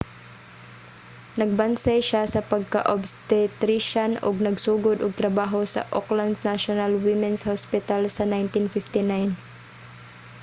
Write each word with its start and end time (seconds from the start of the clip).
nagbansay 1.39 1.99
siya 2.09 2.23
sa 2.33 2.41
pagka-obstetrician 2.51 4.11
ug 4.27 4.35
nagsugod 4.47 4.97
og 5.01 5.17
trabaho 5.21 5.59
sa 5.73 5.81
auckland's 5.97 6.45
national 6.51 6.91
women's 7.07 7.43
hospital 7.49 8.01
sa 8.15 8.23
1959 8.35 9.31